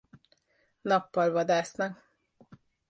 Nappal 0.81 1.31
vadásznak. 1.31 2.11